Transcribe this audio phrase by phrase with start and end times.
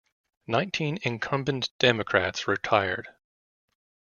[0.47, 3.09] Nineteen incumbent Democrats retired.